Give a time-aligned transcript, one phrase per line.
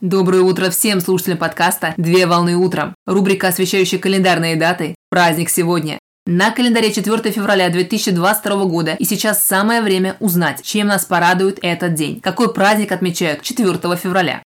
[0.00, 2.94] Доброе утро всем слушателям подкаста «Две волны утром».
[3.04, 4.94] Рубрика, освещающая календарные даты.
[5.10, 5.98] Праздник сегодня.
[6.24, 11.94] На календаре 4 февраля 2022 года и сейчас самое время узнать, чем нас порадует этот
[11.94, 12.20] день.
[12.20, 14.40] Какой праздник отмечают 4 февраля?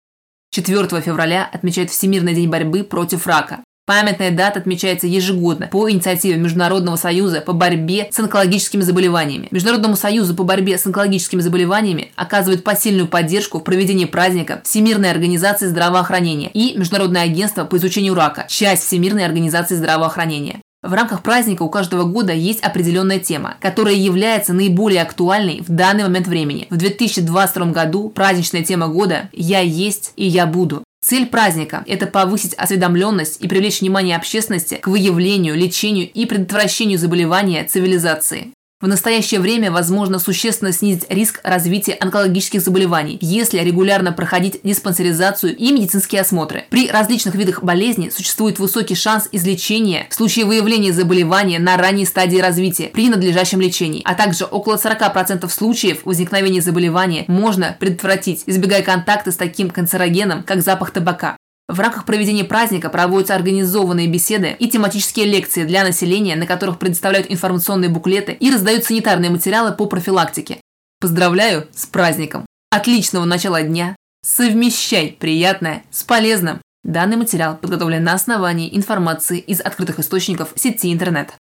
[0.53, 3.59] 4 февраля отмечают Всемирный день борьбы против рака.
[3.91, 9.49] Памятная дата отмечается ежегодно по инициативе Международного союза по борьбе с онкологическими заболеваниями.
[9.51, 15.69] Международному союзу по борьбе с онкологическими заболеваниями оказывают посильную поддержку в проведении праздника Всемирная организация
[15.69, 20.61] здравоохранения и Международное агентство по изучению рака, часть Всемирной организации здравоохранения.
[20.85, 26.05] В рамках праздника у каждого года есть определенная тема, которая является наиболее актуальной в данный
[26.05, 26.69] момент времени.
[26.71, 30.85] В 2022 году праздничная тема года «Я есть и я буду».
[31.03, 37.65] Цель праздника– это повысить осведомленность и привлечь внимание общественности к выявлению, лечению и предотвращению заболевания
[37.65, 38.53] цивилизации.
[38.81, 45.71] В настоящее время возможно существенно снизить риск развития онкологических заболеваний, если регулярно проходить диспансеризацию и
[45.71, 46.65] медицинские осмотры.
[46.71, 52.39] При различных видах болезней существует высокий шанс излечения в случае выявления заболевания на ранней стадии
[52.39, 59.31] развития при надлежащем лечении, а также около 40% случаев возникновения заболевания можно предотвратить, избегая контакта
[59.31, 61.37] с таким канцерогеном, как запах табака.
[61.71, 67.31] В рамках проведения праздника проводятся организованные беседы и тематические лекции для населения, на которых предоставляют
[67.31, 70.61] информационные буклеты и раздают санитарные материалы по профилактике.
[71.01, 72.45] Поздравляю с праздником!
[72.73, 73.95] Отличного начала дня!
[74.27, 76.61] Совмещай приятное с полезным!
[76.83, 81.35] Данный материал подготовлен на основании информации из открытых источников сети интернет.